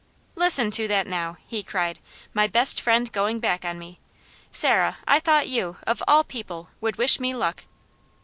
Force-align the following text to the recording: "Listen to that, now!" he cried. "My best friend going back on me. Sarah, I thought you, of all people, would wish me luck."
"Listen 0.33 0.71
to 0.71 0.87
that, 0.87 1.05
now!" 1.05 1.37
he 1.45 1.61
cried. 1.61 1.99
"My 2.33 2.47
best 2.47 2.81
friend 2.81 3.11
going 3.11 3.39
back 3.39 3.63
on 3.63 3.77
me. 3.77 3.99
Sarah, 4.51 4.97
I 5.07 5.19
thought 5.19 5.47
you, 5.47 5.77
of 5.85 6.01
all 6.07 6.23
people, 6.23 6.69
would 6.79 6.95
wish 6.97 7.19
me 7.19 7.35
luck." 7.35 7.65